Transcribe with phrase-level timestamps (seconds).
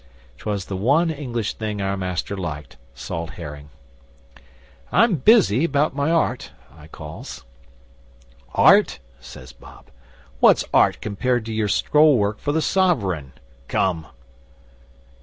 [0.39, 3.69] 'Twas the one English thing our Master liked salt herring.
[4.91, 7.45] '"I'm busy, about my art," I calls.
[8.55, 9.89] '"Art?" says Bob.
[10.39, 13.33] "What's Art compared to your scroll work for the SOVEREIGN?
[13.67, 14.07] Come."